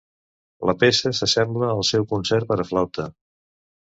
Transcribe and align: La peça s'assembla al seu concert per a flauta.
La 0.69 0.73
peça 0.83 1.11
s'assembla 1.19 1.69
al 1.73 1.83
seu 1.89 2.05
concert 2.13 2.49
per 2.53 2.57
a 2.65 2.65
flauta. 2.71 3.07